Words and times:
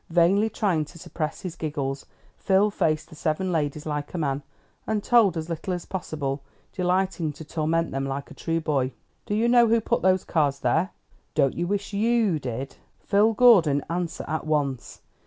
Vainly 0.09 0.49
trying 0.49 0.83
to 0.85 0.97
suppress 0.97 1.41
his 1.41 1.55
giggles, 1.55 2.07
Phil 2.35 2.71
faced 2.71 3.09
the 3.09 3.15
seven 3.15 3.51
ladies 3.51 3.85
like 3.85 4.15
a 4.15 4.17
man, 4.17 4.41
and 4.87 5.03
told 5.03 5.37
as 5.37 5.47
little 5.47 5.75
as 5.75 5.85
possible, 5.85 6.41
delighting 6.73 7.31
to 7.33 7.45
torment 7.45 7.91
them, 7.91 8.05
like 8.07 8.31
a 8.31 8.33
true 8.33 8.59
boy. 8.59 8.93
"Do 9.27 9.35
you 9.35 9.47
know 9.47 9.67
who 9.67 9.79
put 9.79 10.01
those 10.01 10.23
cards 10.23 10.61
there?" 10.61 10.89
"Don't 11.35 11.53
you 11.53 11.67
wish 11.67 11.93
you 11.93 12.39
did?" 12.39 12.77
"Phil 12.99 13.33
Gordon, 13.33 13.83
answer 13.91 14.25
at 14.27 14.47
once." 14.47 15.01